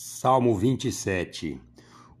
[0.00, 1.60] Salmo 27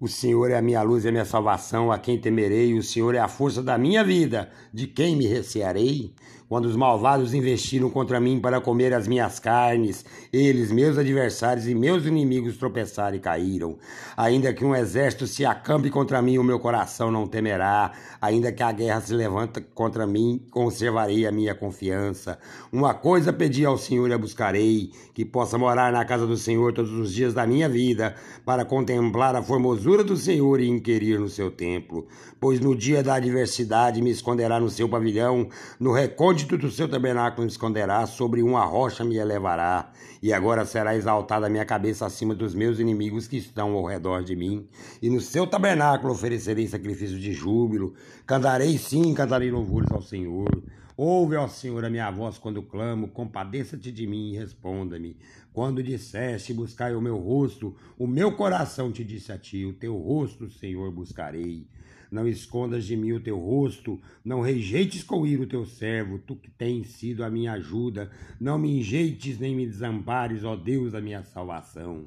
[0.00, 3.14] O Senhor é a minha luz e a minha salvação, a quem temerei, o Senhor
[3.14, 6.12] é a força da minha vida, de quem me recearei?
[6.48, 11.74] Quando os malvados investiram contra mim para comer as minhas carnes, eles, meus adversários e
[11.74, 13.76] meus inimigos, tropeçaram e caíram.
[14.16, 17.92] Ainda que um exército se acampe contra mim, o meu coração não temerá.
[18.18, 22.38] Ainda que a guerra se levante contra mim, conservarei a minha confiança.
[22.72, 26.72] Uma coisa pedi ao Senhor e a buscarei, que possa morar na casa do Senhor
[26.72, 28.14] todos os dias da minha vida,
[28.46, 32.06] para contemplar a formosura do Senhor e inquirir no seu templo.
[32.40, 35.46] Pois no dia da adversidade me esconderá no seu pavilhão,
[35.78, 39.90] no recôndito do seu tabernáculo me esconderá, sobre uma rocha me elevará,
[40.22, 44.22] e agora será exaltada a minha cabeça acima dos meus inimigos que estão ao redor
[44.22, 44.66] de mim.
[45.02, 47.94] E no seu tabernáculo oferecerei sacrifício de júbilo,
[48.26, 50.48] cantarei sim, cantarei louvores ao Senhor.
[50.96, 55.16] Ouve, ó Senhor, a minha voz quando clamo, compadeça-te de mim e responda-me.
[55.52, 59.96] Quando disseste, buscai o meu rosto, o meu coração te disse a ti, o teu
[59.96, 61.66] rosto, Senhor, buscarei.
[62.10, 66.34] Não escondas de mim o teu rosto, não rejeites com ira o teu servo, tu
[66.36, 68.10] que tens sido a minha ajuda.
[68.40, 72.06] Não me enjeites nem me desampares, ó Deus da minha salvação.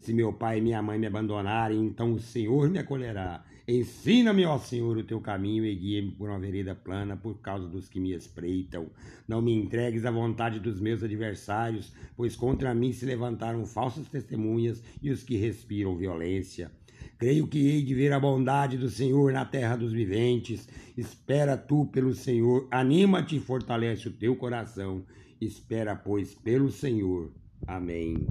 [0.00, 3.44] Se meu pai e minha mãe me abandonarem, então o Senhor me acolherá.
[3.66, 7.88] Ensina-me, ó Senhor, o teu caminho e guia-me por uma vereda plana por causa dos
[7.88, 8.88] que me espreitam.
[9.28, 14.82] Não me entregues à vontade dos meus adversários, pois contra mim se levantaram falsas testemunhas
[15.00, 16.72] e os que respiram violência.
[17.22, 20.68] Creio que hei de ver a bondade do Senhor na terra dos viventes.
[20.98, 25.04] Espera tu pelo Senhor, anima-te e fortalece o teu coração.
[25.40, 27.30] Espera, pois, pelo Senhor.
[27.64, 28.26] Amém.